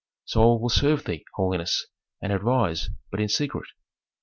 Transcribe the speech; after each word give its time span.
So 0.25 0.41
I 0.41 0.59
will 0.59 0.69
serve 0.69 1.03
thee, 1.03 1.23
holiness, 1.35 1.85
and 2.23 2.33
advise, 2.33 2.89
but 3.11 3.21
in 3.21 3.29
secret." 3.29 3.67